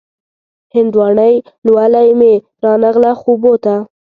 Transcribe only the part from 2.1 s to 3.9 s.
مې را نغله خوبو ته